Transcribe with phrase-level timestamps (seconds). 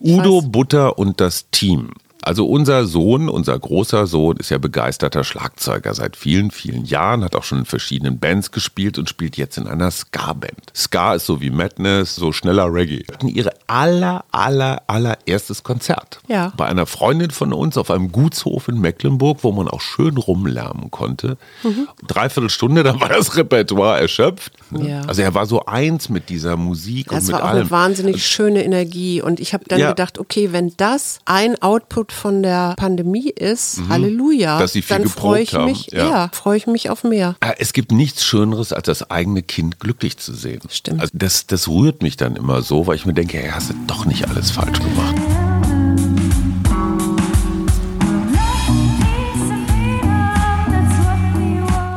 [0.00, 1.90] Udo, Butter und das Team.
[2.22, 7.34] Also unser Sohn, unser großer Sohn, ist ja begeisterter Schlagzeuger seit vielen, vielen Jahren, hat
[7.34, 10.72] auch schon in verschiedenen Bands gespielt und spielt jetzt in einer Ska-Band.
[10.76, 13.04] Ska ist so wie Madness, so schneller Reggae.
[13.12, 16.20] Hatten ihre aller, aller, allererstes Konzert.
[16.28, 16.52] Ja.
[16.56, 20.90] Bei einer Freundin von uns auf einem Gutshof in Mecklenburg, wo man auch schön rumlärmen
[20.90, 21.36] konnte.
[21.62, 21.88] Mhm.
[22.06, 24.52] Dreiviertel Stunde, dann war das Repertoire erschöpft.
[24.78, 25.02] Ja.
[25.02, 27.60] Also er war so eins mit dieser Musik Das und mit war auch allem.
[27.62, 29.22] eine wahnsinnig schöne Energie.
[29.22, 29.88] Und ich habe dann Ja.
[29.90, 34.60] gedacht, okay, wenn das ein Output von der Pandemie ist, Halleluja, Mhm.
[34.60, 36.08] Dass sie viel dann freue ich haben, mich, ja.
[36.08, 37.36] ja, freue ich mich auf mehr.
[37.40, 40.60] Ah, Es gibt nichts Schöneres, als das eigene Kind glücklich zu sehen.
[40.70, 41.00] Stimmt.
[41.00, 43.74] Also das, das rührt mich dann immer so, weil ich mir denke, hey, hast du
[43.86, 45.14] doch nicht alles falsch gemacht.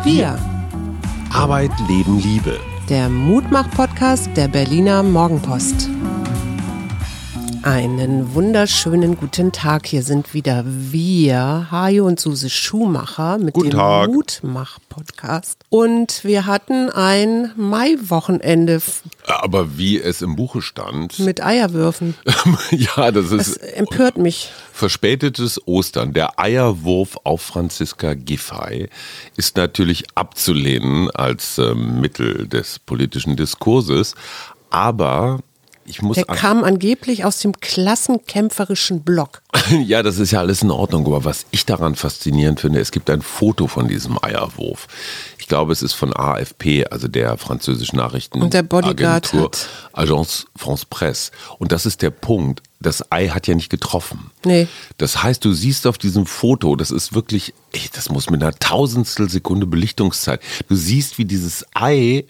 [0.04, 0.38] Wir,
[1.32, 2.60] Arbeit, Leben, Liebe.
[2.90, 5.83] der Mutmach-Podcast der Berliner Morgenpost.
[7.64, 9.88] Einen wunderschönen guten Tag.
[9.88, 14.10] Hier sind wieder wir, Hajo und Suse Schumacher mit Guten dem Tag.
[14.12, 15.60] Mutmach-Podcast.
[15.70, 18.82] Und wir hatten ein Maiwochenende
[19.28, 22.16] Aber wie es im Buche stand, mit Eierwürfen.
[22.72, 24.52] ja, das ist empört mich.
[24.74, 26.12] verspätetes Ostern.
[26.12, 28.90] Der Eierwurf auf Franziska Giffey
[29.38, 34.16] ist natürlich abzulehnen als ähm, Mittel des politischen Diskurses.
[34.70, 35.40] Aber
[35.86, 39.42] ich muss Der an- kam angeblich aus dem klassenkämpferischen Block.
[39.86, 43.10] Ja, das ist ja alles in Ordnung, aber was ich daran faszinierend finde, es gibt
[43.10, 44.88] ein Foto von diesem Eierwurf.
[45.38, 48.42] Ich glaube, es ist von AFP, also der französischen Nachrichten.
[48.42, 51.32] Und der Bodyguard hat- Agence France Presse.
[51.60, 52.62] Und das ist der Punkt.
[52.82, 54.32] Das Ei hat ja nicht getroffen.
[54.46, 54.68] Nee.
[54.98, 58.54] Das heißt, du siehst auf diesem Foto, das ist wirklich, ey, das muss mit einer
[58.54, 60.42] Tausendstel Sekunde Belichtungszeit.
[60.68, 62.26] Du siehst, wie dieses Ei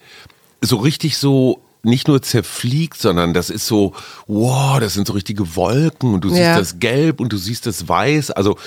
[0.62, 3.94] so richtig so nicht nur zerfliegt, sondern das ist so,
[4.28, 6.58] wow, das sind so richtige Wolken und du siehst Ja.
[6.58, 8.32] das Gelb und du siehst das Weiß.
[8.32, 8.58] Also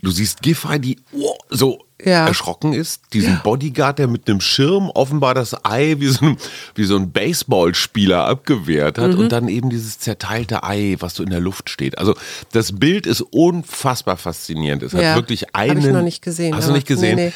[0.00, 2.26] du siehst Giffey, die wow, so Ja.
[2.26, 6.36] erschrocken ist, diesen Bodyguard, der mit einem Schirm offenbar das Ei wie so ein,
[6.74, 9.18] wie so ein Baseballspieler abgewehrt hat Mhm.
[9.18, 11.98] und dann eben dieses zerteilte Ei, was so in der Luft steht.
[11.98, 12.14] Also
[12.52, 14.82] das Bild ist unfassbar faszinierend.
[14.82, 15.92] Es Ja, hat wirklich hab ich einen.
[15.92, 17.16] noch nicht gesehen, Hast du nicht gesehen?
[17.16, 17.32] nee, Äh,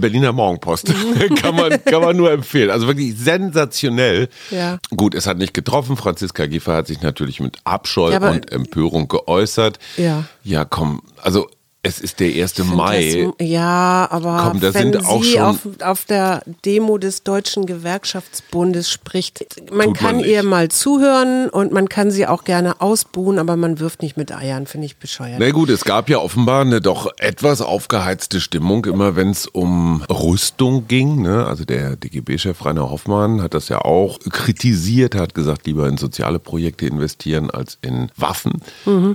[0.00, 0.92] Berliner Morgenpost.
[1.42, 2.70] kann, man, kann man nur empfehlen.
[2.70, 4.28] Also wirklich sensationell.
[4.50, 4.78] Ja.
[4.96, 5.96] Gut, es hat nicht getroffen.
[5.96, 9.78] Franziska Giffey hat sich natürlich mit Abscheu Ja, und Empörung geäußert.
[9.96, 10.24] Ja.
[10.44, 11.48] Ja, komm, also
[11.84, 12.52] es ist der 1.
[12.58, 13.32] Ich find Mai.
[13.38, 17.24] Das, ja, aber Komm, da wenn sind auch sie schon- auf, auf der Demo des
[17.24, 20.26] Deutschen Gewerkschaftsbundes spricht, man man kann nicht.
[20.28, 24.32] ihr mal zuhören und man kann sie auch gerne ausbuhen, aber man wirft nicht mit
[24.32, 25.38] Eiern, finde ich bescheuert.
[25.40, 30.02] Na gut, es gab ja offenbar eine doch etwas aufgeheizte Stimmung, immer wenn es um
[30.08, 31.22] Rüstung ging.
[31.22, 31.44] Ne?
[31.46, 36.38] Also der DGB-Chef Rainer Hoffmann hat das ja auch kritisiert, hat gesagt, lieber in soziale
[36.38, 38.62] Projekte investieren als in Waffen.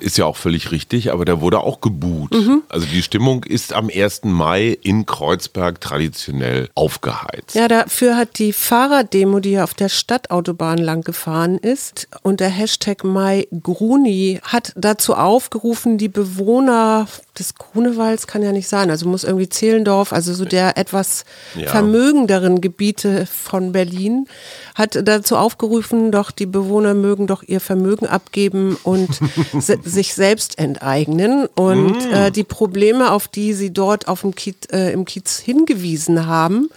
[0.01, 2.35] Ist ja auch völlig richtig, aber der wurde auch gebuht.
[2.69, 4.21] Also die Stimmung ist am 1.
[4.23, 7.55] Mai in Kreuzberg traditionell aufgeheizt.
[7.55, 13.03] Ja, dafür hat die Fahrraddemo, die ja auf der Stadtautobahn lang gefahren ist, unter Hashtag
[13.03, 17.07] MyGruni, hat dazu aufgerufen, die Bewohner
[17.39, 21.25] des Grunewalds kann ja nicht sein, also muss irgendwie Zehlendorf, also so der etwas
[21.55, 21.69] Ja.
[21.69, 24.27] vermögenderen Gebiete von Berlin,
[24.75, 29.09] hat dazu aufgerufen, doch die Bewohner mögen doch ihr Vermögen abgeben und
[29.59, 31.47] se sich selbst enteignen.
[31.55, 36.25] Und äh, die Probleme, auf die sie dort auf dem Kiez, äh, im Kiez hingewiesen
[36.27, 36.69] haben,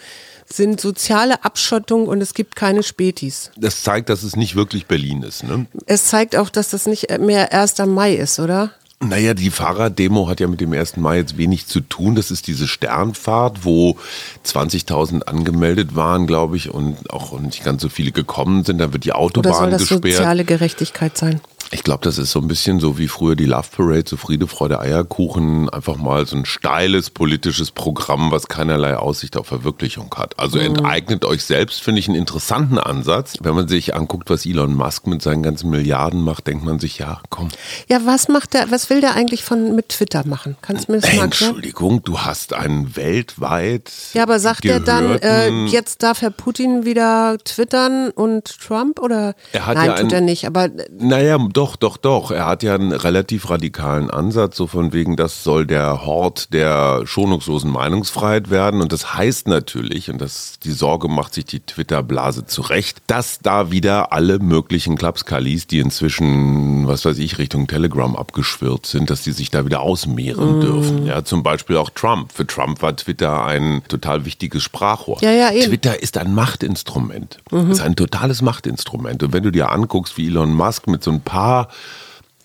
[0.53, 3.53] sind soziale Abschottung und es gibt keine Spätis.
[3.56, 5.44] Das zeigt, dass es nicht wirklich Berlin ist.
[5.44, 5.66] Ne?
[5.87, 7.78] Es zeigt auch, dass das nicht mehr 1.
[7.87, 8.72] Mai ist, oder?
[9.03, 10.99] Naja, die Fahrraddemo hat ja mit dem 1.
[10.99, 12.16] Mai jetzt wenig zu tun.
[12.16, 13.97] Das ist diese Sternfahrt, wo
[14.44, 18.77] 20.000 angemeldet waren, glaube ich, und auch nicht ganz so viele gekommen sind.
[18.77, 20.16] Da wird die Oder Autobahn soll das gesperrt.
[20.16, 21.41] soziale Gerechtigkeit sein?
[21.72, 24.48] Ich glaube, das ist so ein bisschen so wie früher die Love Parade, so Friede,
[24.48, 25.69] Freude, Eierkuchen.
[25.69, 30.36] Einfach mal so ein steiles politisches Programm, was keinerlei Aussicht auf Verwirklichung hat.
[30.36, 30.64] Also Mhm.
[30.64, 33.34] enteignet euch selbst, finde ich einen interessanten Ansatz.
[33.41, 36.98] Wenn man sich anguckt, was Elon Musk mit seinen ganzen Milliarden macht, denkt man sich,
[36.98, 37.50] ja, komm,
[37.88, 40.56] Ja, was macht der, was will der eigentlich von mit Twitter machen?
[40.62, 41.25] Kannst du mir das mal?
[41.26, 43.93] Entschuldigung, du hast einen weltweit.
[44.14, 49.34] Ja, aber sagt er dann, äh, jetzt darf Herr Putin wieder twittern und Trump oder?
[49.52, 52.31] Er hat Nein, ja tut ein- er nicht, aber äh, Naja, doch, doch, doch.
[52.31, 57.03] Er hat ja einen relativ radikalen Ansatz, so von wegen, das soll der Hort der
[57.07, 58.81] schonungslosen Meinungsfreiheit werden.
[58.81, 63.71] Und das heißt natürlich, und das die Sorge macht sich die Twitter-Blase zurecht, dass da
[63.71, 69.33] wieder alle möglichen Klapskalis, die inzwischen, was weiß ich, Richtung Telegram abgeschwirrt sind, dass die
[69.33, 70.61] sich da wieder ausmehren Mm.
[70.61, 71.07] dürfen.
[71.07, 72.33] Ja, zum Beispiel auch Trump.
[72.33, 75.19] Für Trump war Twitter ein total wichtiges Sprachrohr.
[75.23, 75.67] Ja, ja, eben.
[75.67, 77.39] Twitter ist ein Machtinstrument.
[77.51, 77.71] Mhm.
[77.71, 79.23] Ist ein totales Machtinstrument.
[79.23, 81.50] Und wenn du dir anguckst, wie Elon Musk mit so ein paar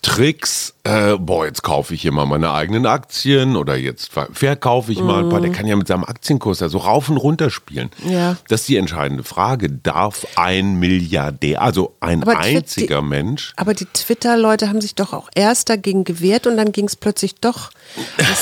[0.01, 4.91] Tricks, äh, boah, jetzt kaufe ich hier mal meine eigenen Aktien oder jetzt ver verkaufe
[4.91, 5.41] ich mal ein paar.
[5.41, 7.89] Der kann ja mit seinem Aktienkurs ja so rauf und runter spielen.
[8.07, 8.37] Ja.
[8.47, 9.69] Das ist die entscheidende Frage.
[9.69, 15.11] Darf ein Milliardär, also ein Aber einziger die- Mensch, Aber die Twitter-Leute haben sich doch
[15.13, 17.71] auch erst dagegen gewehrt und dann ging es plötzlich doch.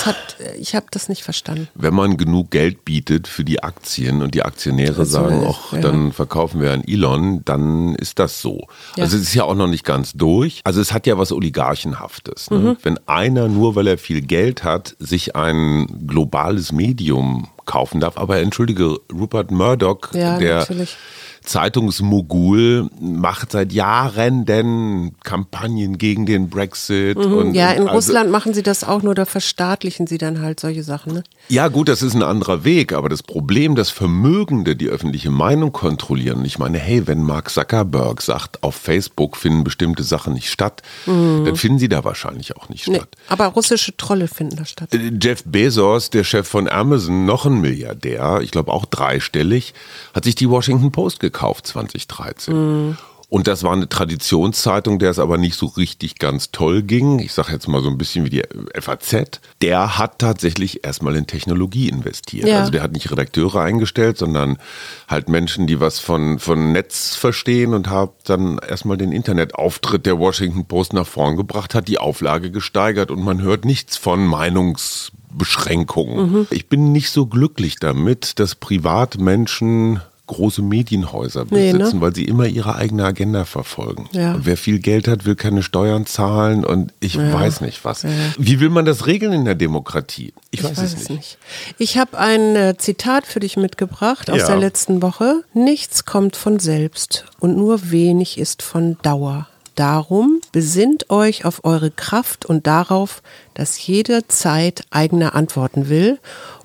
[0.05, 1.69] Hat, ich habe das nicht verstanden.
[1.75, 5.79] wenn man genug Geld bietet für die Aktien und die Aktionäre sagen, ach, ja.
[5.79, 8.67] dann verkaufen wir an Elon, dann ist das so.
[8.97, 9.03] Ja.
[9.03, 10.59] Also es ist ja auch noch nicht ganz durch.
[10.65, 12.32] Also es hat ja was Oligarchenhaftes.
[12.49, 12.57] Ne?
[12.57, 12.77] Mhm.
[12.83, 18.17] Wenn einer nur, weil er viel Geld hat, sich ein globales Medium kaufen darf.
[18.17, 20.97] Aber entschuldige, Rupert Murdoch, Ja, der natürlich.
[21.43, 27.17] Zeitungsmogul, macht seit Jahren denn Kampagnen gegen den Brexit.
[27.17, 27.53] Und, Mhm.
[27.55, 30.59] Ja, in und also- Russland machen sie das auch nur, da verstaatlichen sie dann halt
[30.59, 31.13] solche Sachen.
[31.13, 31.23] Ne?
[31.49, 35.71] Ja, gut, das ist ein anderer Weg, aber das Problem, dass Vermögende die öffentliche Meinung
[35.73, 36.43] kontrollieren.
[36.45, 41.55] Ich meine, hey, wenn Mark Zuckerberg sagt, auf Facebook finden bestimmte Sachen nicht statt, dann
[41.55, 42.93] finden sie da wahrscheinlich auch nicht Mhm.
[42.93, 43.09] Nee, statt.
[43.29, 44.93] aber russische Trolle finden da statt.
[44.93, 49.73] Äh, Jeff Bezos, der Chef von Amazon, noch ein Milliardär, ich glaube auch dreistellig,
[50.13, 52.95] hat sich die Washington Post gekauft 2013.
[53.33, 57.17] Und das war eine Traditionszeitung, der es aber nicht so richtig ganz toll ging.
[57.17, 58.43] Ich sage jetzt mal so ein bisschen wie die
[58.79, 59.41] FAZ.
[59.59, 62.47] Der hat tatsächlich erstmal in Technologie investiert.
[62.47, 62.59] Ja.
[62.59, 64.59] Also der hat nicht Redakteure eingestellt, sondern
[65.07, 70.19] halt Menschen, die was von, von Netz verstehen und hat dann erstmal den Internetauftritt der
[70.19, 76.31] Washington Post nach vorn gebracht, hat die Auflage gesteigert und man hört nichts von Meinungsbeschränkungen.
[76.31, 76.47] Mhm.
[76.51, 80.01] Ich bin nicht so glücklich damit, dass Privatmenschen
[80.33, 81.79] große Medienhäuser Nee, ne?
[81.79, 84.09] besitzen, weil sie immer ihre eigene Agenda verfolgen.
[84.11, 84.35] Ja.
[84.39, 88.05] Wer viel Geld hat, will keine Steuern zahlen und ich weiß nicht was.
[88.37, 90.33] Wie will man das regeln in der Demokratie?
[90.51, 91.37] Ich, weiß, es nicht.
[91.77, 94.47] Ich habe ein äh, Zitat für dich mitgebracht aus Ja.
[94.47, 95.43] der letzten Woche.
[95.53, 99.47] Nichts kommt von selbst und nur wenig ist von Dauer.
[99.75, 103.23] Darum besinnt euch auf eure Kraft und darauf,
[103.55, 106.19] dass jede Zeit eigene Antworten will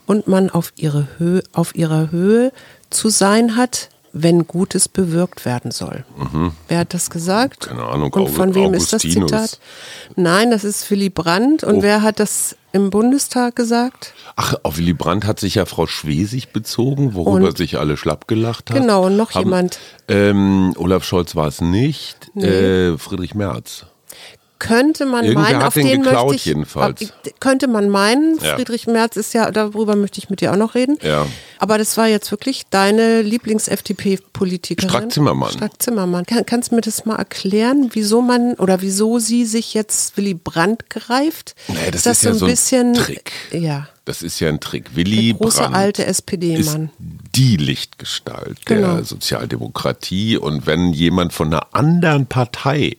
[0.08, 2.50] und man auf, ihre Höhe, auf ihrer Höhe
[2.90, 6.04] zu sein hat, wenn Gutes bewirkt werden soll.
[6.66, 7.66] Wer hat das gesagt?
[7.66, 7.68] Mhm.
[7.76, 9.30] Keine Ahnung, Und von wem ist das Augustinus.
[9.30, 9.58] Zitat?
[10.16, 11.62] Nein, das ist Willy Brandt.
[11.62, 11.82] Und Oh.
[11.82, 14.14] wer hat das im Bundestag gesagt?
[14.34, 18.26] Ach, auf Willy Brandt hat sich ja Frau Schwesig bezogen, worüber Und- sich alle schlapp
[18.28, 18.78] gelacht hat.
[18.78, 19.78] Genau, und noch Haben- jemand.
[20.08, 22.34] Ähm, Olaf Scholz war es nicht.
[22.34, 23.84] Äh, Friedrich Merz.
[24.60, 27.02] Könnte man Irgendwer meinen, auf den den geklaut möchte ich, jedenfalls.
[27.12, 28.56] ab- könnte man meinen, Ja.
[28.56, 30.98] Friedrich Merz ist ja, darüber möchte ich mit dir auch noch reden.
[31.02, 31.26] Ja.
[31.60, 34.88] Aber das war jetzt wirklich deine Lieblings-FDP-Politikerin.
[34.90, 35.52] Strack-Zimmermann.
[35.52, 36.24] Strack-Zimmermann.
[36.26, 40.34] Kann, kannst du mir das mal erklären, wieso man oder wieso sie sich jetzt Willy
[40.34, 41.54] Brandt greift?
[41.68, 43.32] Nee, das ist ja so ein Trick.
[43.52, 43.88] Ja.
[44.04, 44.96] Das ist ja ein Trick.
[44.96, 46.90] Willy Der große Brandt alte ist SPD-Mann.
[46.98, 48.94] die Lichtgestalt Genau.
[48.96, 50.36] der Sozialdemokratie.
[50.38, 52.96] Und wenn jemand von einer anderen Partei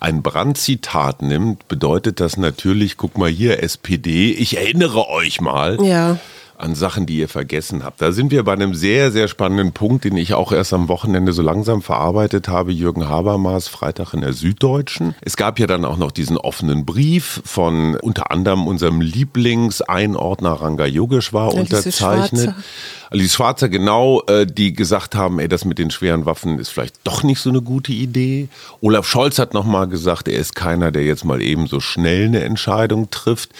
[0.00, 5.78] ein Brandt-Zitat nimmt, bedeutet das natürlich, guck mal hier, SPD, ich erinnere euch mal.
[5.82, 6.18] Ja.
[6.58, 8.02] An Sachen, die ihr vergessen habt.
[8.02, 11.32] Da sind wir bei einem sehr, sehr spannenden Punkt, den ich auch erst am Wochenende
[11.32, 12.72] so langsam verarbeitet habe.
[12.72, 15.14] Jürgen Habermas, Freitag in der Süddeutschen.
[15.20, 20.86] Es gab ja dann auch noch diesen offenen Brief von unter anderem unserem Lieblingseinordner Ranga
[20.86, 22.42] Yogeshwar Alice unterzeichnet.
[22.42, 22.56] Schwarzer.
[23.10, 26.96] Alice Schwarzer, genau, äh, die gesagt haben, ey, das mit den schweren Waffen ist vielleicht
[27.04, 28.48] doch nicht so eine gute Idee.
[28.80, 32.42] Olaf Scholz hat nochmal gesagt, er ist keiner, der jetzt mal eben so schnell eine
[32.44, 33.50] Entscheidung trifft.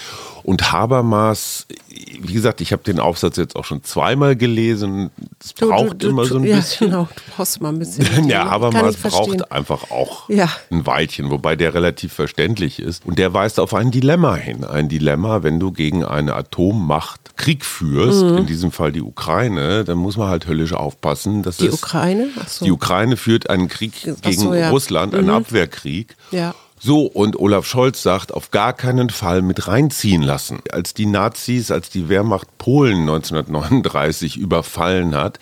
[0.48, 5.10] Und Habermas, wie gesagt, ich habe den Aufsatz jetzt auch schon zweimal gelesen.
[5.44, 6.88] Es braucht du- du- immer so ein ja, bisschen.
[6.88, 8.06] Genau, du brauchst mal ein bisschen.
[8.30, 10.48] Ja, Habermas braucht einfach auch Ja.
[10.70, 13.04] ein Weilchen, wobei der relativ verständlich ist.
[13.04, 14.64] Und der weist auf ein Dilemma hin.
[14.64, 18.38] Ein Dilemma, wenn du gegen eine Atommacht Krieg führst, Mhm.
[18.38, 21.42] in diesem Fall die Ukraine, dann muss man halt höllisch aufpassen.
[21.42, 22.28] Dass Die es, Ukraine?
[22.40, 22.64] Ach so.
[22.64, 24.70] Die Ukraine führt einen Krieg gegen so, ja.
[24.70, 26.16] Russland, einen Abwehrkrieg.
[26.30, 26.54] Ja.
[26.80, 30.60] So, und Olaf Scholz sagt, auf gar keinen Fall mit reinziehen lassen.
[30.70, 35.38] Als die Nazis, als die Wehrmacht Polen 1939 überfallen hat,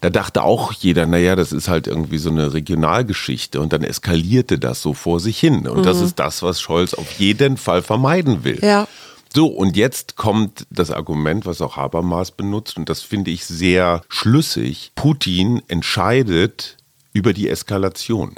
[0.00, 4.58] da dachte auch jeder, naja, das ist halt irgendwie so eine Regionalgeschichte und dann eskalierte
[4.58, 5.68] das so vor sich hin.
[5.68, 8.58] Und das ist das, was Scholz auf jeden Fall vermeiden will.
[8.62, 8.88] Ja.
[9.32, 14.02] So, und jetzt kommt das Argument, was auch Habermas benutzt, und das finde ich sehr
[14.08, 14.90] schlüssig.
[14.96, 16.78] Putin entscheidet
[17.12, 18.32] über die Eskalation.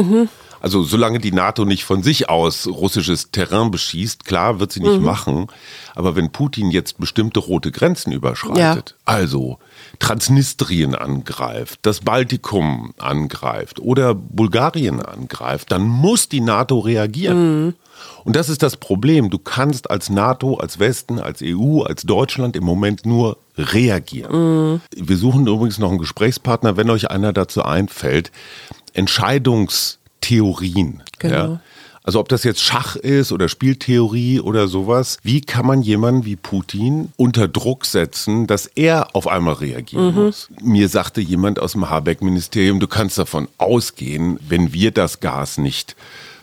[0.61, 5.01] Also solange die NATO nicht von sich aus russisches Terrain beschießt, klar wird sie nicht
[5.01, 5.49] machen,
[5.95, 9.59] aber wenn Putin jetzt bestimmte rote Grenzen überschreitet, also
[9.99, 17.75] Transnistrien angreift, das Baltikum angreift oder Bulgarien angreift, dann muss die NATO reagieren.
[18.25, 19.31] Und das ist das Problem.
[19.31, 24.81] Du kannst als NATO, als Westen, als EU, als Deutschland im Moment nur reagieren.
[24.95, 28.31] Wir suchen übrigens noch einen Gesprächspartner, wenn euch einer dazu einfällt.
[28.95, 31.03] Entscheidungstheorien.
[31.19, 31.35] Genau.
[31.35, 31.61] Ja?
[32.05, 36.35] Also ob das jetzt Schach ist oder Spieltheorie oder sowas, wie kann man jemanden wie
[36.35, 40.23] Putin unter Druck setzen, dass er auf einmal reagieren mhm.
[40.23, 40.49] muss?
[40.61, 45.95] Mir sagte jemand aus dem Habeck-Ministerium, du kannst davon ausgehen, wenn wir das Gas nicht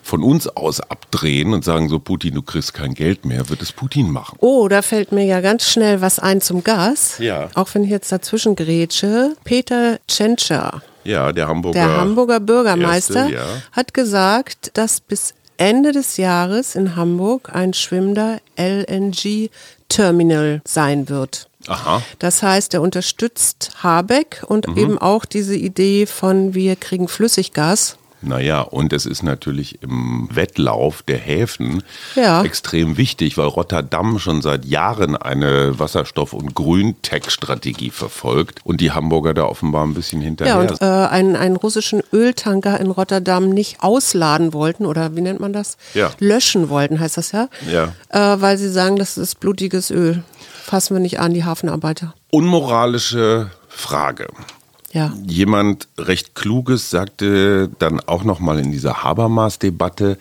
[0.10, 3.72] von uns aus abdrehen und sagen so, Putin, du kriegst kein Geld mehr, wird es
[3.72, 4.38] Putin machen.
[4.42, 7.20] Oh, da fällt mir ja ganz schnell was ein zum Gas.
[7.20, 7.50] Ja.
[7.54, 9.36] Auch wenn ich jetzt dazwischen grätsche.
[9.44, 10.82] Peter Tschentscher.
[11.04, 11.80] Ja, der Hamburger.
[11.80, 13.46] Der Hamburger Bürgermeister Erste, ja.
[13.72, 21.48] hat gesagt, dass bis Ende des Jahres in Hamburg ein schwimmender LNG-Terminal sein wird.
[21.68, 22.02] Aha.
[22.20, 24.78] Das heißt, er unterstützt Habeck und Mhm.
[24.78, 27.98] eben auch diese Idee von wir kriegen Flüssiggas.
[28.22, 31.84] Naja, und es ist natürlich im Wettlauf der Häfen
[32.16, 32.44] Ja.
[32.44, 39.34] extrem wichtig, weil Rotterdam schon seit Jahren eine Wasserstoff- und Grüntech-Strategie verfolgt und die Hamburger
[39.34, 43.78] da offenbar ein bisschen hinterher Ja, und äh, einen, einen russischen Öltanker in Rotterdam nicht
[43.82, 45.78] ausladen wollten oder wie nennt man das?
[45.94, 46.12] Ja.
[46.20, 47.48] Löschen wollten, heißt das ja.
[47.72, 47.94] Ja.
[48.10, 50.24] Äh, weil sie sagen, das ist blutiges Öl.
[50.64, 52.14] Fassen wir nicht an, die Hafenarbeiter.
[52.32, 54.28] Unmoralische Frage.
[54.92, 55.14] Ja.
[55.28, 60.18] Jemand recht Kluges sagte dann auch noch mal in dieser Habermas-Debatte,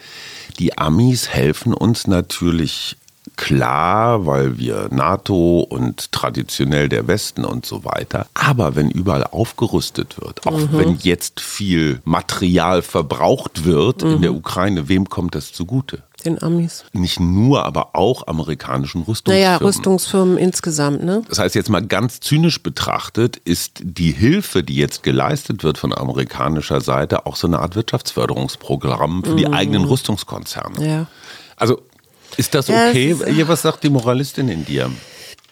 [0.58, 2.96] die Amis helfen uns natürlich
[3.37, 8.26] klar, weil wir NATO und traditionell der Westen und so weiter.
[8.34, 14.88] Aber wenn überall aufgerüstet wird, auch wenn jetzt viel Material verbraucht wird in der Ukraine,
[14.88, 16.02] wem kommt das zugute?
[16.25, 16.84] Den Amis.
[16.92, 19.40] Nicht nur, aber auch amerikanischen Rüstungsfirmen.
[19.52, 21.22] Naja, Rüstungsfirmen insgesamt, ne?
[21.28, 25.96] Das heißt, jetzt mal ganz zynisch betrachtet, ist die Hilfe, die jetzt geleistet wird von
[25.96, 30.84] amerikanischer Seite, auch so eine Art Wirtschaftsförderungsprogramm für die eigenen Rüstungskonzerne.
[30.87, 31.06] Ja.
[31.56, 31.80] Also
[32.37, 33.12] ist das Ja, okay?
[33.12, 34.90] ist- Hier, was sagt die Moralistin in dir?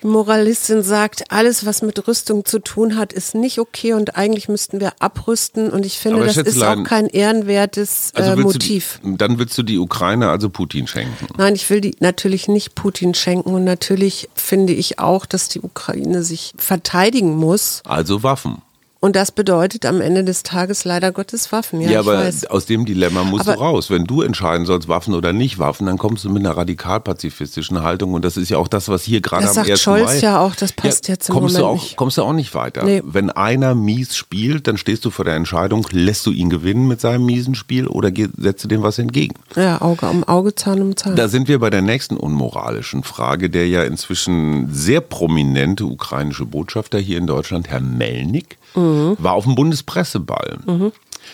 [0.03, 4.49] Die Moralistin sagt, alles, was mit Rüstung zu tun hat, ist nicht okay und eigentlich
[4.49, 5.71] müssten wir abrüsten.
[5.71, 9.01] Und ich finde, Aber das ist auch kein ehrenwertes äh, willst Motiv.
[9.03, 11.27] Du, dann willst du die Ukraine also Putin schenken.
[11.39, 15.61] Nein, ich will die natürlich nicht Putin schenken und natürlich finde ich auch, dass die
[15.61, 17.81] Ukraine sich verteidigen muss.
[17.87, 18.61] Also Waffen.
[18.99, 21.81] Und das bedeutet am Ende des Tages leider Gottes Waffen.
[21.83, 22.47] Ja, Ja, aber weiß.
[22.47, 23.91] aus dem Dilemma musst Aber- du raus.
[23.91, 28.15] Wenn du entscheiden sollst, Waffen oder nicht Waffen, dann kommst du mit einer radikal-pazifistischen Haltung.
[28.15, 29.81] Und das ist ja auch das, was hier gerade Das am sagt 1.
[29.83, 30.19] Scholz Mai...
[30.21, 31.97] ja auch, das passt jetzt im kommst Moment du auch, nicht.
[31.97, 32.85] Kommst du auch nicht weiter.
[32.85, 33.03] Nee.
[33.05, 37.01] Wenn einer mies spielt, dann stehst du vor der Entscheidung, lässt du ihn gewinnen mit
[37.01, 39.35] seinem miesen Spiel oder setzt du dem was entgegen?
[39.57, 41.17] Ja, Auge um Auge, Zahn um Zahn.
[41.17, 46.99] Da sind wir bei der nächsten unmoralischen Frage, der ja inzwischen sehr prominente ukrainische Botschafter
[46.99, 50.59] hier in Deutschland, Herr Melnik, war auf dem Bundespresseball.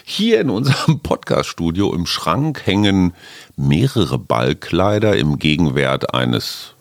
[0.05, 3.15] Hier in unserem Podcaststudio im Schrank hängen
[3.57, 6.72] mehrere Ballkleider im Gegenwert eines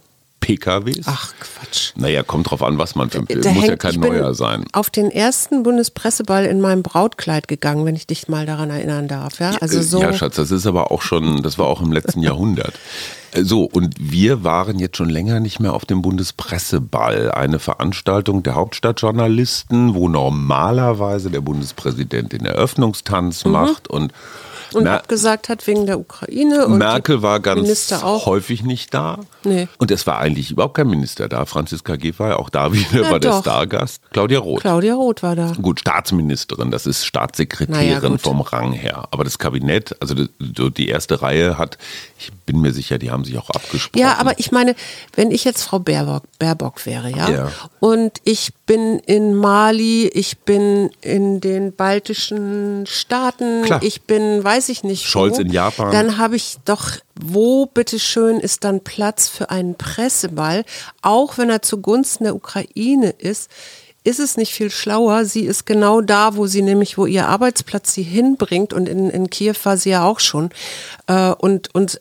[0.42, 1.06] PKWs.
[1.06, 1.94] Ach Quatsch.
[1.96, 4.12] Naja, kommt drauf an, was man für ein Da Muss ja hängt- kein ich bin
[4.12, 4.66] neuer sein.
[4.74, 9.40] Auf den ersten Bundespresseball in meinem Brautkleid gegangen, wenn ich dich mal daran erinnern darf.
[9.40, 10.02] Ja, also Äh, so.
[10.02, 12.74] Ja, Schatz, das ist aber auch schon, das war auch im letzten Jahrhundert.
[13.34, 18.44] Äh, So, und wir waren jetzt schon länger nicht mehr auf dem Bundespresseball, eine Veranstaltung
[18.44, 23.52] der Hauptstadtjournalisten, wo normalerweise der Bundespräsident den Eröffnungstanz Mhm.
[23.52, 24.12] macht und,
[24.74, 26.66] und Mer abgesagt hat wegen der Ukraine.
[26.66, 29.20] Und Merkel war ganz häufig nicht da.
[29.44, 29.68] Nee.
[29.78, 31.46] Und es war eigentlich überhaupt kein Minister da.
[31.46, 33.42] Franziska Giffey war ja auch da wieder, Ja, war der doch.
[33.42, 34.02] Stargast.
[34.12, 34.62] Claudia Roth.
[34.62, 35.54] Claudia Roth war da.
[35.62, 38.22] Gut, Staatsministerin, das ist Staatssekretärin gut.
[38.22, 39.08] vom Rang her.
[39.12, 41.78] Aber das Kabinett, also die, so die erste Reihe hat,
[42.20, 44.00] ich bin mir sicher, die haben sich auch abgesprochen.
[44.02, 44.76] Ja, aber ich meine,
[45.16, 47.52] wenn ich jetzt Frau Baerbock, Baerbock wäre, ja, Ja.
[47.80, 53.84] und ich bin in Mali, ich bin in den baltischen Staaten, Klar.
[53.84, 55.92] ich bin, weiß ich nicht, Scholz wo, in Japan.
[55.92, 60.64] dann habe ich doch, wo bitteschön ist dann Platz für einen Presseball,
[61.02, 63.52] auch wenn er zugunsten der Ukraine ist.
[64.06, 65.26] Ist es nicht viel schlauer?
[65.26, 69.30] Sie ist genau da, wo sie nämlich, wo ihr Arbeitsplatz sie hinbringt und in, in
[69.30, 70.50] Kiew war sie ja auch schon
[71.08, 72.00] äh, und und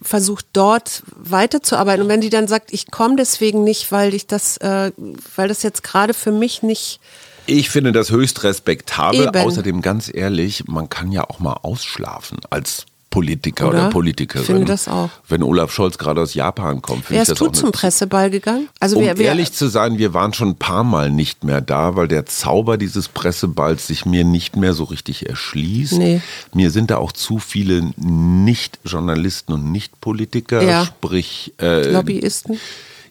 [0.00, 2.02] versucht dort weiterzuarbeiten.
[2.02, 4.92] Und wenn sie dann sagt, ich komme deswegen nicht, weil ich das, äh,
[5.36, 7.00] weil das jetzt gerade für mich nicht
[7.46, 9.28] Ich finde das höchst respektabel.
[9.28, 9.36] Eben.
[9.36, 13.90] Außerdem ganz ehrlich, man kann ja auch mal ausschlafen als Politiker oder, Oder?
[13.90, 14.42] Politikerin.
[14.42, 15.08] Ich finde das auch.
[15.28, 18.30] Wenn Olaf Scholz gerade aus Japan kommt, finde ich das du auch zum eine Presseball
[18.30, 18.68] gegangen?
[18.80, 21.60] Also Um wer, wer, ehrlich zu sein, wir waren schon ein paar Mal nicht mehr
[21.62, 25.94] da, weil der Zauber dieses Presseballs sich mir nicht mehr so richtig erschließt.
[25.94, 26.20] Nee.
[26.52, 30.84] Mir sind da auch zu viele Nicht-Journalisten und Nicht-Politiker, Ja.
[30.84, 32.58] sprich äh, Lobbyisten?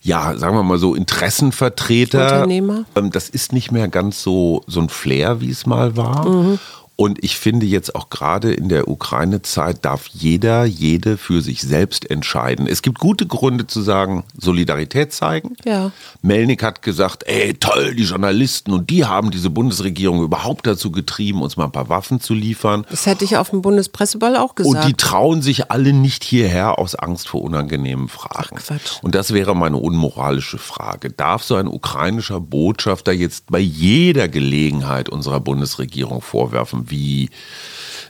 [0.04, 2.24] ja, sagen wir mal so Interessenvertreter.
[2.36, 2.86] Unternehmer.
[2.96, 6.58] Ähm, Das ist nicht mehr ganz so, so ein Flair, wie es mal war.
[7.00, 12.10] Und ich finde jetzt auch gerade in der Ukraine-Zeit darf jeder, jede für sich selbst
[12.10, 12.66] entscheiden.
[12.66, 15.56] Es gibt gute Gründe zu sagen, Solidarität zeigen.
[15.64, 15.92] Ja.
[16.24, 21.44] Melnik hat gesagt, ey, toll, die Journalisten und die haben diese Bundesregierung überhaupt dazu getrieben,
[21.44, 22.84] uns mal ein paar Waffen zu liefern.
[22.90, 24.84] Das hätte ich auf dem Bundespresseball auch gesagt.
[24.84, 28.58] Und die trauen sich alle nicht hierher aus Angst vor unangenehmen Fragen.
[28.58, 29.04] Ach, Quatsch.
[29.04, 31.12] Und das wäre meine unmoralische Frage.
[31.12, 37.30] Darf so ein ukrainischer Botschafter jetzt bei jeder Gelegenheit unserer Bundesregierung vorwerfen, wie,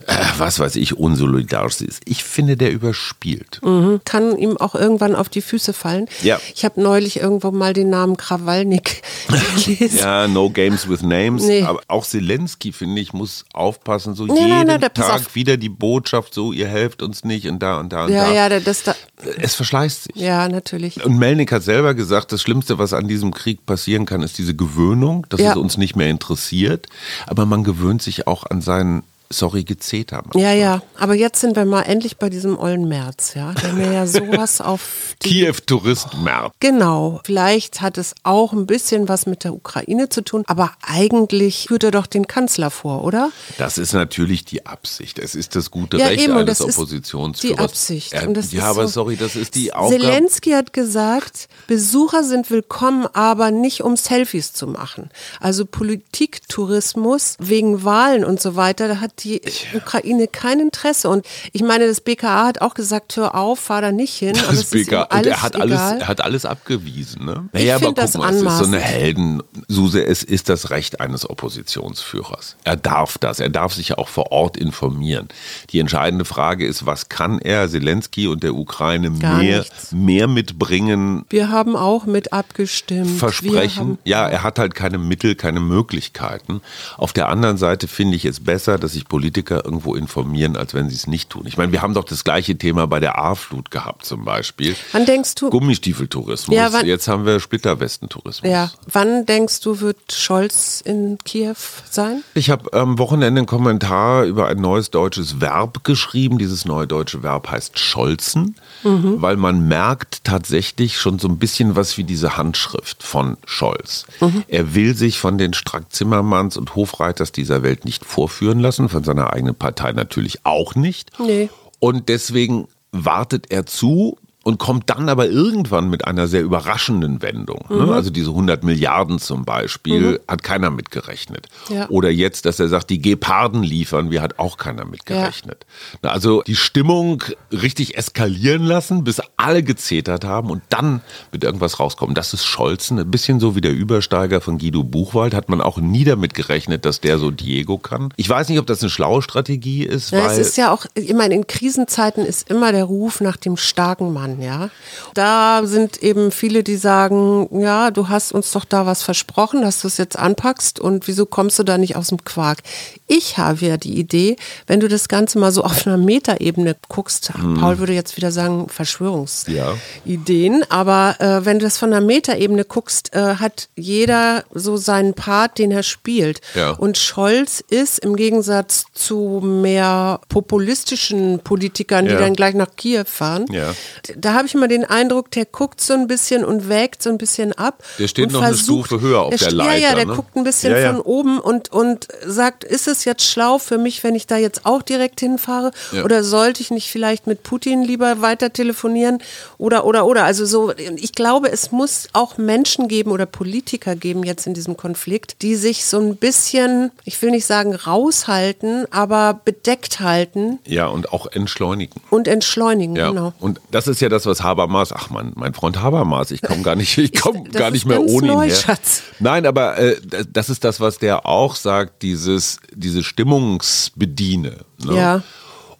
[0.08, 2.02] äh, was weiß ich, unsolidarisch ist?
[2.06, 3.60] Ich finde, der überspielt.
[3.64, 4.02] Mhm.
[4.06, 6.08] Kann ihm auch irgendwann auf die Füße fallen.
[6.22, 6.40] Ja.
[6.56, 9.02] Ich habe neulich irgendwo mal den Namen Krawalnik
[9.66, 10.00] gelesen.
[10.00, 11.44] Ja, no games with names.
[11.44, 11.64] Nee.
[11.64, 14.16] Aber auch Zelensky, finde ich, muss aufpassen.
[14.16, 17.60] So Nee, jeden nein, nein, Tag wieder die Botschaft, so, ihr helft uns nicht und
[17.60, 18.34] da und da und Ja, da.
[18.34, 18.96] ja, da- das da,
[19.40, 20.16] Es verschleißt sich.
[20.16, 21.04] ja, natürlich.
[21.04, 24.56] Und Melnik hat selber gesagt, das Schlimmste, was an diesem Krieg passieren kann, ist diese
[24.56, 25.52] Gewöhnung, dass Ja.
[25.52, 26.88] es uns nicht mehr interessiert.
[27.26, 30.22] Aber man gewöhnt sich auch an seinen, sorry, Gezeter.
[30.24, 30.44] manchmal.
[30.44, 33.92] Ja, ja, aber jetzt sind wir mal endlich bei diesem ollen März, ja, der mir
[33.92, 36.54] ja sowas auf die Kiew-Tourist-März.
[36.60, 41.68] Genau, vielleicht hat es auch ein bisschen was mit der Ukraine zu tun, aber eigentlich
[41.68, 43.32] führt er doch den Kanzler vor, oder?
[43.58, 45.20] Das ist natürlich die Absicht.
[45.20, 47.58] Es ist das gute Ja, Recht eben, eines Oppositionsführers.
[47.58, 48.14] die Absicht.
[48.14, 50.02] Äh, Und das ja, aber so- sorry, das ist die Aufgabe.
[50.04, 55.10] Zelensky hat gesagt, Besucher sind willkommen, aber nicht um Selfies zu machen.
[55.40, 59.42] Also Politiktourismus wegen Wahlen und so weiter, da hat die
[59.74, 61.10] Ukraine kein Interesse.
[61.10, 64.36] Und ich meine, das BKA hat auch gesagt, hör auf, fahr da nicht hin.
[64.48, 67.26] Das es ist ihm BK, und er hat alles, er hat alles abgewiesen.
[67.26, 67.50] Ne?
[67.54, 68.76] Ich Naja, aber guck das mal, es ist so eine anmaßend.
[68.78, 69.44] Helden.
[69.68, 72.56] Suse, es ist das Recht eines Oppositionsführers.
[72.64, 73.40] Er darf das.
[73.40, 75.28] Er darf sich ja auch vor Ort informieren.
[75.72, 79.92] Die entscheidende Frage ist, was kann er, Zelensky und der Ukraine Gar mehr, nichts.
[79.92, 83.18] mehr mitbringen, Wir haben auch mit abgestimmt.
[83.20, 83.98] Versprechen.
[84.04, 86.62] Ja, er hat halt keine Mittel, keine Möglichkeiten.
[86.98, 90.90] Auf der anderen Seite finde ich es besser, dass sich Politiker irgendwo informieren, als wenn
[90.90, 91.44] sie es nicht tun.
[91.46, 94.76] Ich meine, wir haben doch das gleiche Thema bei der A-Flut gehabt zum Beispiel.
[94.92, 96.56] Wann denkst du, Gummistiefeltourismus.
[96.56, 98.50] Ja, wann- Jetzt haben wir Splitterwestentourismus.
[98.52, 101.56] ja, wann denkst du, wird Scholz in Kiew
[101.90, 102.24] sein?
[102.34, 106.38] Ich habe am Wochenende einen Kommentar über ein neues deutsches Verb geschrieben.
[106.38, 109.22] Dieses neue deutsche Verb heißt Scholzen, Mhm.
[109.22, 114.06] weil man merkt tatsächlich schon so ein bisschen was wie diese Handschrift von Scholz.
[114.20, 114.44] Mhm.
[114.48, 119.34] Er will sich von den Strack-Zimmermanns und Hofreiters dieser Welt nicht vorführen lassen, von seiner
[119.34, 121.12] eigenen Partei natürlich auch nicht.
[121.20, 121.50] Nee.
[121.80, 127.66] Und deswegen wartet er zu und kommt dann aber irgendwann mit einer sehr überraschenden Wendung.
[127.68, 127.88] Mhm.
[127.88, 127.92] Ne?
[127.92, 131.48] Also diese 100 Milliarden zum Beispiel hat keiner mitgerechnet.
[131.68, 131.90] Ja.
[131.90, 135.66] Oder jetzt, dass er sagt, die Geparden liefern, wir hat auch keiner mitgerechnet.
[136.02, 141.02] Na, Also die Stimmung richtig eskalieren lassen, bis alle gezetert haben und dann
[141.34, 142.16] mit irgendwas rauskommen.
[142.16, 145.78] Das ist Scholzen, ein bisschen so wie der Übersteiger von Guido Buchwald, hat man auch
[145.78, 148.14] nie damit gerechnet, dass der so Diego kann.
[148.16, 150.86] Ich weiß nicht, ob das eine schlaue Strategie ist, Ja, weil es ist ja auch,
[150.94, 154.70] ich meine, in Krisenzeiten ist immer der Ruf nach dem starken Mann, ja.
[155.14, 159.82] Da sind eben viele, die sagen, ja, du hast uns doch da was versprochen, dass
[159.82, 162.60] du es jetzt anpackst und wieso kommst du da nicht aus dem Quark?
[163.08, 164.36] Ich habe ja die Idee,
[164.68, 168.68] wenn du das Ganze mal so auf einer Metaebene guckst, Paul würde jetzt wieder sagen
[168.70, 175.14] Verschwörungsideen, aber äh, wenn du das von der Metaebene guckst, äh, hat jeder so seinen
[175.14, 176.42] Part, den er spielt.
[176.56, 176.72] Ja.
[176.72, 182.20] Und Scholz ist im Gegensatz zu mehr populistischen Politikern, die Ja.
[182.20, 183.74] dann gleich nach Kiew fahren, Ja.
[184.18, 187.18] da habe ich immer den Eindruck, der guckt so ein bisschen und wägt so ein
[187.18, 187.84] bisschen ab.
[188.00, 190.14] Der steht noch eine versucht- Stufe höher auf der der Leiter, Ja, ja, der ne?
[190.16, 190.92] guckt ein bisschen Ja, ja.
[190.94, 194.66] von oben und, und sagt, ist es jetzt schlau für mich, wenn ich da jetzt
[194.66, 195.72] auch direkt hinfahre?
[195.92, 196.04] Ja.
[196.04, 199.20] Oder sollte ich nicht vielleicht mit Putin lieber weiter telefonieren?
[199.58, 200.24] Oder, oder, oder.
[200.24, 204.78] Also so, ich glaube, es muss auch Menschen geben oder Politiker geben jetzt in diesem
[204.78, 210.88] Konflikt, die sich so ein bisschen, ich will nicht sagen raushalten, aber bedeckt halten ja
[210.88, 212.02] und auch entschleunigen.
[212.10, 213.34] und entschleunigen, Ja, genau.
[213.40, 216.76] und das ist ja das, was Habermas, ach mein, mein Freund Habermas, ich komme gar
[216.76, 218.56] nicht, ich komme gar nicht mehr ohne ihn neu, her.
[218.56, 219.02] Schatz.
[219.20, 219.96] Nein, aber äh,
[220.32, 224.58] das ist das, was der auch sagt, dieses, diese Stimmungsbediene.
[224.84, 224.96] Ne?
[224.96, 225.24] Ja.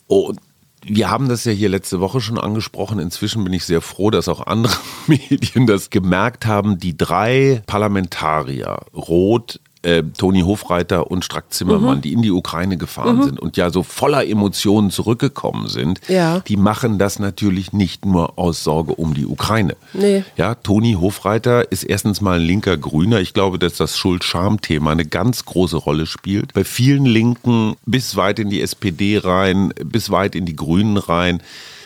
[0.08, 0.40] Und
[0.84, 3.00] wir haben das ja hier letzte Woche schon angesprochen.
[3.00, 4.76] Inzwischen bin ich sehr froh, dass auch andere
[5.08, 6.80] Medien das gemerkt haben.
[6.80, 11.52] Die drei Parlamentarier, Roth, äh, Toni Hofreiter und Strack Mhm.
[11.52, 16.40] Zimmermann, die in die Ukraine gefahren sind und ja so voller Emotionen zurückgekommen sind, Ja.
[16.42, 19.76] die machen das natürlich nicht nur aus Sorge um die Ukraine.
[19.94, 20.24] Nee.
[20.36, 23.20] Ja, Toni Hofreiter ist erstens mal ein linker Grüner.
[23.20, 26.54] Ich glaube, dass das Schuld-Scham-Thema eine ganz große Rolle spielt.
[26.54, 31.42] Bei vielen Linken bis weit in die SPD rein, bis weit in die Grünen rein,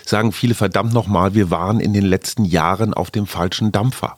[0.06, 4.16] sagen viele verdammt nochmal, wir waren in den letzten Jahren auf dem falschen Dampfer.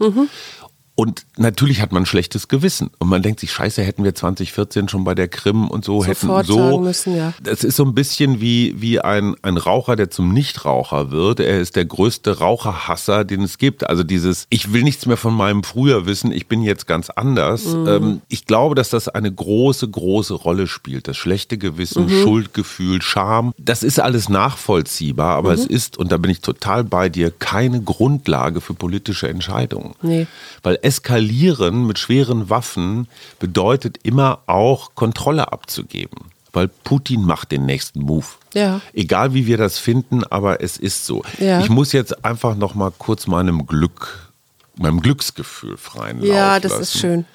[0.96, 2.92] Und natürlich hat man ein schlechtes Gewissen.
[3.00, 6.46] Und man denkt sich, scheiße, hätten wir 2014 schon bei der Krim und so, Sofort
[6.48, 6.80] hätten so.
[6.80, 7.34] müssen, ja.
[7.42, 11.40] Das ist so ein bisschen wie, wie ein, ein Raucher, der zum Nichtraucher wird.
[11.40, 13.90] Er ist der größte Raucherhasser, den es gibt.
[13.90, 17.66] Also dieses, ich will nichts mehr von meinem Früher wissen, ich bin jetzt ganz anders.
[17.66, 17.88] Mhm.
[17.88, 21.08] Ähm, ich glaube, dass das eine große, große Rolle spielt.
[21.08, 22.22] Das schlechte Gewissen, Mhm.
[22.22, 23.54] Schuldgefühl, Scham.
[23.58, 25.56] Das ist alles nachvollziehbar, aber Mhm.
[25.60, 29.96] es ist, und da bin ich total bei dir, keine Grundlage für politische Entscheidungen.
[30.04, 30.28] Nee.
[30.62, 33.08] Weil eskalieren mit schweren Waffen
[33.39, 36.32] bedeutet immer auch Kontrolle abzugeben.
[36.52, 38.26] Weil Putin macht den nächsten Move.
[38.54, 38.80] Ja.
[38.93, 41.24] Egal wie wir das finden, aber es ist so.
[41.39, 41.62] Ja.
[41.62, 44.32] Ich muss jetzt einfach noch mal kurz meinem Glück,
[44.76, 46.84] meinem Glücksgefühl freien Ja, das lassen.
[46.84, 47.26] ist schön.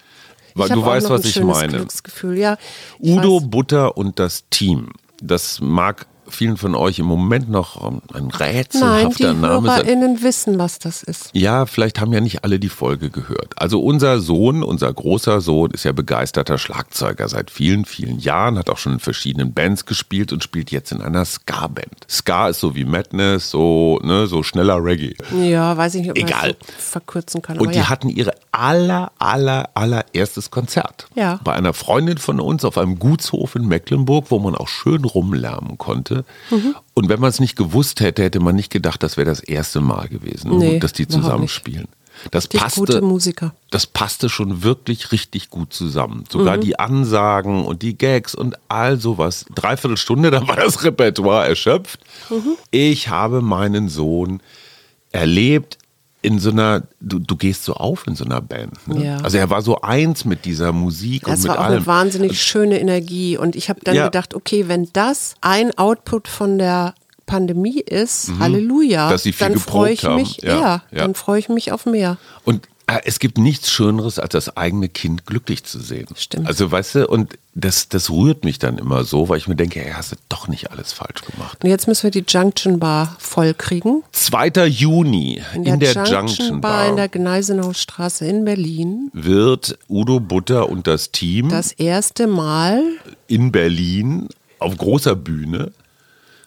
[0.55, 1.73] Weil du weißt, was ich meine.
[1.73, 2.57] Glücksgefühl, ja.
[3.01, 3.51] Ich Udo weiß.
[3.51, 4.91] Butter und das Team.
[5.21, 9.49] Das mag vielen von euch im Moment noch ein Nein, die rätselhafter Name.
[9.49, 11.31] HörerInnen wissen, was das ist.
[11.33, 13.55] Ja, vielleicht haben ja nicht alle die Folge gehört.
[13.57, 18.71] Also unser Sohn, unser großer Sohn, ist ja begeisterter Schlagzeuger seit vielen, vielen Jahren, hat
[18.71, 22.07] auch schon in verschiedenen Bands gespielt und spielt jetzt in einer Ska-Band.
[22.09, 25.15] Ska ist so wie Madness, so, ne, so schneller Reggae.
[25.43, 26.55] Ja, weiß ich nicht, ob man Egal.
[26.55, 27.59] das so verkürzen kann.
[27.59, 27.89] Und die ja.
[27.89, 31.07] hatten ihre aller, aller, allererstes Konzert.
[31.15, 31.41] Ja.
[31.45, 35.79] Bei einer Freundin von uns auf einem Gutshof in Mecklenburg, wo man auch schön rumlärmen
[35.79, 36.25] konnte.
[36.51, 36.75] Mhm.
[36.95, 39.81] Und wenn man es nicht gewusst hätte, hätte man nicht gedacht, das wäre das erste
[39.81, 41.87] Mal gewesen, Nee, dass die zusammenspielen.
[42.33, 43.55] Das Richtig passte, gute Musiker.
[43.71, 46.25] das passte schon wirklich richtig gut zusammen.
[46.29, 46.61] Sogar Mhm.
[46.63, 49.45] die Ansagen und die Gags und all sowas.
[49.55, 52.01] Dreiviertel Stunde, dann war das Repertoire erschöpft.
[52.29, 52.57] Mhm.
[52.73, 54.41] Ich habe meinen Sohn
[55.13, 55.79] erlebt
[56.21, 58.87] in so einer, du, du gehst so auf in so einer Band.
[58.89, 59.05] Ne?
[59.05, 59.17] Ja.
[59.19, 61.77] Also er war so eins mit dieser Musik Das und mit war auch allem.
[61.79, 63.37] eine wahnsinnig schöne Energie.
[63.37, 64.05] Und ich habe dann Ja.
[64.07, 66.95] gedacht, okay, wenn das ein Output von der
[67.27, 69.19] Pandemie ist, Halleluja, Mhm.
[69.19, 70.17] Viel dann freue ich haben.
[70.17, 72.17] mich, Ja, ja, dann freue ich mich auf mehr.
[72.45, 72.69] Und
[73.05, 76.07] es gibt nichts Schöneres, als das eigene Kind glücklich zu sehen.
[76.17, 76.47] Stimmt.
[76.47, 79.85] Also weißt du, und das, das rührt mich dann immer so, weil ich mir denke,
[79.85, 81.63] ey, hast du doch nicht alles falsch gemacht.
[81.63, 84.03] Und jetzt müssen wir die Junction Bar voll kriegen.
[84.13, 84.67] 2.
[84.67, 89.11] Juni in der, Junction, Junction Bar, in der Gneisenaustraße in Berlin.
[89.13, 92.83] wird Udo Butter und das Team Das erste Mal
[93.27, 94.29] in Berlin
[94.61, 95.73] auf großer Bühne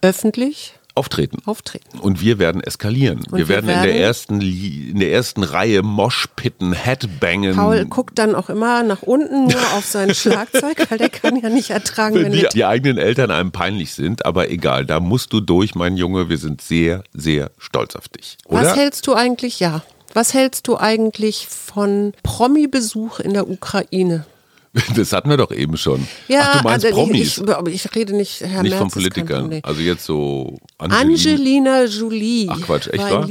[0.02, 1.38] öffentlich auftreten.
[1.46, 2.00] auftreten.
[2.00, 3.24] Und wir werden eskalieren.
[3.30, 7.56] wir, wir werden, in, der werden- ersten, in der ersten Reihe Moshpitten, Headbangen.
[7.56, 11.50] Paul guckt dann auch immer nach unten nur auf sein Schlagzeug, weil der kann ja
[11.50, 15.34] nicht ertragen, wenn wenn die, die eigenen Eltern einem peinlich sind, aber egal, da musst
[15.34, 16.30] du durch, mein Junge.
[16.30, 18.38] Wir sind sehr, sehr stolz auf dich.
[18.46, 18.62] Oder?
[18.62, 24.26] Was hältst du eigentlich, ja, was hältst du eigentlich von Promi-Besuch in der Ukraine?
[24.96, 26.08] Das hatten wir doch eben schon.
[26.28, 28.92] Ja, Ach, du meinst also Promis, Ich, aber ich rede nicht, Herr nicht Merz von
[28.92, 29.60] Politikern.
[29.64, 31.02] Also jetzt so Angelina.
[31.02, 33.30] Angelina Jolie Ach Quatsch, echt war wahr?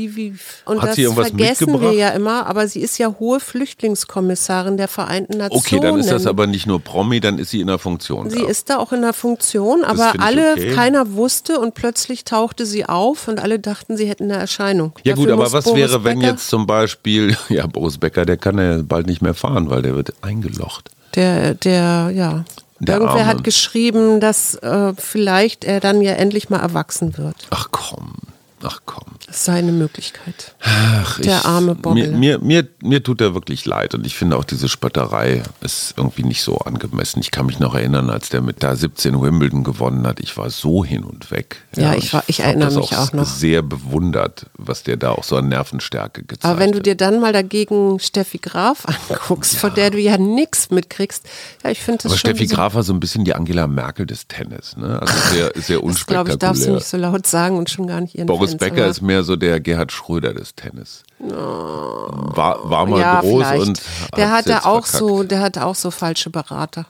[0.66, 1.92] Und Hat das sie irgendwas vergessen mitgebracht?
[1.92, 5.62] wir ja immer, aber sie ist ja hohe Flüchtlingskommissarin der Vereinten Nationen.
[5.64, 8.29] Okay, dann ist das aber nicht nur Promi, dann ist sie in der Funktion.
[8.29, 8.48] Sie da.
[8.48, 10.72] ist da auch in der Funktion, aber alle, okay.
[10.72, 14.92] keiner wusste und plötzlich tauchte sie auf und alle dachten, sie hätten eine Erscheinung.
[15.05, 17.98] ja gut, Dafür aber muss was Boris wäre, wenn Becker, jetzt zum Beispiel, ja, Boris
[17.98, 20.90] Becker, der kann ja bald nicht mehr fahren, weil der wird eingelocht.
[21.14, 22.44] Der, der, ja.
[22.79, 23.27] Der Irgendwer Arme.
[23.27, 27.37] hat geschrieben, dass äh, vielleicht er dann ja endlich mal erwachsen wird.
[27.51, 28.14] Ach komm,
[28.62, 29.05] ach komm.
[29.27, 30.55] Das sei eine Möglichkeit.
[30.61, 32.09] Ach, Der arme Bobbel.
[32.12, 35.94] Mir, mir, mir, mir tut er wirklich leid und ich finde auch diese Spötterei ist
[35.96, 37.20] irgendwie nicht so angemessen.
[37.20, 40.20] Ich kann mich noch erinnern, als der mit da 17 Wimbledon gewonnen hat.
[40.20, 41.62] Ich war so hin und weg.
[41.77, 43.27] Ja, ich war- ich erinnere mich auch noch.
[43.27, 46.51] sehr bewundert, was der da auch so an Nervenstärke gezeigt hat.
[46.51, 50.70] Aber wenn du dir dann mal dagegen Steffi Graf anguckst, von der du ja nichts
[50.70, 51.25] mitkriegst,
[51.64, 53.66] ja, ich finde das aber schon Steffi so, Graf war so ein bisschen die Angela
[53.66, 54.77] Merkel des Tennis.
[54.77, 55.01] Ne?
[55.01, 56.33] Also sehr, sehr das glaube unspektakulär.
[56.35, 58.86] ich, darfst du nicht so laut sagen und schon gar nicht ihren Boris Fans, Becker
[58.86, 61.02] ist mehr so der Gerhard Schröder des Tennis.
[61.18, 63.68] War, war mal ja, groß vielleicht.
[63.68, 63.80] und
[64.16, 65.08] der hat's hat da jetzt auch verkackt.
[65.10, 66.86] so, der hat auch so falsche Berater.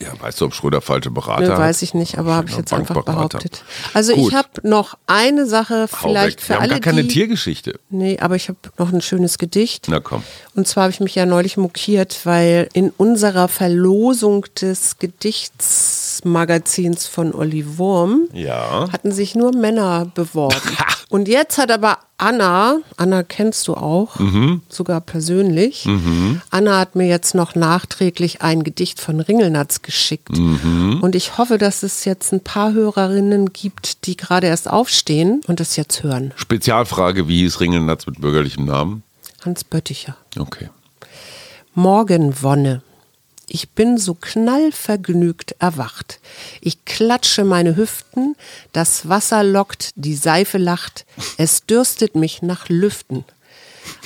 [0.00, 1.58] Ja, weißt du, ob Schröder falsche Berater hat?
[1.58, 3.62] weiß ich nicht, aber habe ich jetzt einfach behauptet.
[3.92, 4.28] Also Gut.
[4.28, 7.78] ich habe noch eine Sache vielleicht für Wir haben alle, gar keine die, Tiergeschichte.
[7.90, 9.86] Nee, aber ich habe noch ein schönes Gedicht.
[9.88, 10.22] Na komm.
[10.54, 14.98] Und zwar habe ich mich ja neulich mokiert, weil in unserer Verlosung des
[16.20, 18.88] Gedichtsmagazins von Olli Wurm Ja.
[18.92, 20.56] hatten sich nur Männer beworben.
[21.08, 24.60] Und jetzt hat aber Anna, Anna kennst du auch, Mhm.
[24.68, 25.88] sogar persönlich,
[26.50, 30.36] Anna hat mir jetzt noch nachträglich ein Gedicht von Ringelnatz geschickt.
[30.38, 30.98] Mhm.
[31.00, 35.58] Und ich hoffe, dass es jetzt ein paar Hörerinnen gibt, die gerade erst aufstehen und
[35.58, 36.32] das jetzt hören.
[36.36, 39.02] Spezialfrage, wie hieß Ringelnatz mit bürgerlichem Namen?
[39.44, 40.16] Hans Bötticher.
[40.38, 40.68] Okay.
[41.74, 42.82] Morgenwonne.
[43.52, 46.20] Ich bin so knallvergnügt erwacht.
[46.60, 48.36] Ich klatsche meine Hüften,
[48.72, 51.04] das Wasser lockt, die Seife lacht,
[51.36, 53.24] es dürstet mich nach Lüften.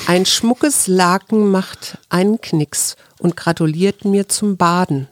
[0.07, 5.09] Ein schmuckes Laken macht einen Knicks und gratuliert mir zum Baden.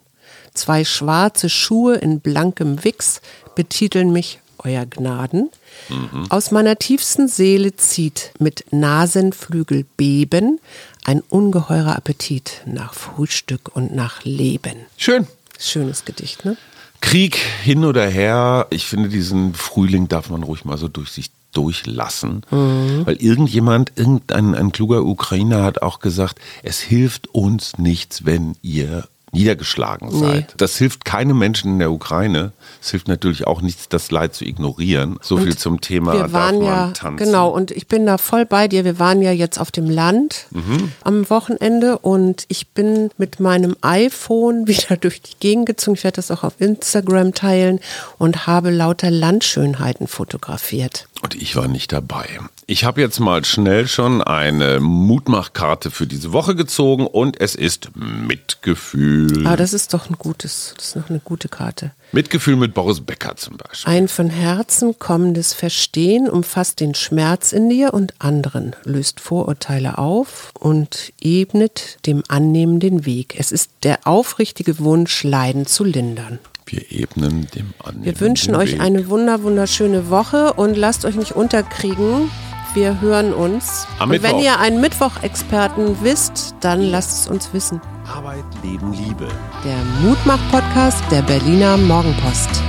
[0.54, 3.20] Zwei schwarze Schuhe in blankem Wichs
[3.54, 5.51] betiteln mich Euer Gnaden.
[5.88, 6.27] Mhm.
[6.31, 10.61] Aus meiner tiefsten Seele zieht mit Nasenflügel beben
[11.05, 14.77] ein ungeheurer Appetit nach Frühstück und nach Leben.
[14.96, 15.27] Schön.
[15.59, 16.57] Schönes Gedicht, ne?
[17.01, 21.31] Krieg hin oder her, ich finde, diesen Frühling darf man ruhig mal so durch sich
[21.53, 22.42] durchlassen.
[22.51, 23.05] Mhm.
[23.05, 29.09] Weil irgendjemand, irgendein ein kluger Ukrainer hat auch gesagt, es hilft uns nichts, wenn ihr
[29.32, 30.48] niedergeschlagen seid.
[30.48, 30.54] Nee.
[30.58, 32.52] Das hilft keinem Menschen in der Ukraine.
[32.82, 35.18] Es hilft natürlich auch nichts, das Leid zu ignorieren.
[35.22, 37.24] So und viel zum Thema wir waren ja, tanzen.
[37.24, 38.84] Genau, und ich bin da voll bei dir.
[38.84, 40.92] Wir waren ja jetzt auf dem Land mhm.
[41.02, 45.96] am Wochenende und ich bin mit meinem iPhone wieder durch die Gegend gezogen.
[45.96, 47.80] Ich werde das auch auf Instagram teilen
[48.18, 51.08] und habe lauter Landschönheiten fotografiert.
[51.22, 52.26] Und ich war nicht dabei.
[52.72, 57.90] Ich habe jetzt mal schnell schon eine Mutmachkarte für diese Woche gezogen und es ist
[57.94, 59.46] Mitgefühl.
[59.46, 61.90] Ah, das ist doch ein gutes, das ist noch eine gute Karte.
[62.12, 63.92] Mitgefühl mit Boris Becker zum Beispiel.
[63.92, 70.50] Ein von Herzen kommendes Verstehen umfasst den Schmerz in dir und anderen, löst Vorurteile auf
[70.58, 73.35] und ebnet dem Annehmen den Weg.
[73.38, 76.38] Es ist der aufrichtige Wunsch, Leiden zu lindern.
[76.64, 78.02] Wir ebnen dem an.
[78.02, 82.30] Wir wünschen euch eine wunder wunderschöne Woche und lasst euch nicht unterkriegen.
[82.74, 83.87] Wir hören uns.
[83.98, 87.82] Am und wenn ihr einen Mittwoch-Experten wisst, dann lasst es uns wissen.
[88.06, 89.28] Arbeit, Leben, Liebe.
[89.62, 92.62] Der Mutmach-Podcast der Berliner Morgenpost.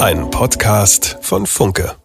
[0.00, 1.96] Ein Podcast von Funke.